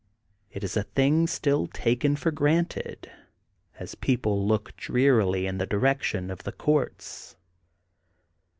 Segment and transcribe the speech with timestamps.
[0.51, 3.11] It is a thing still taken for granted,
[3.77, 7.35] as people look drearily in the direction of the courts.